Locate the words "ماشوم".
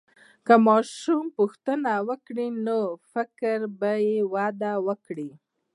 0.67-1.25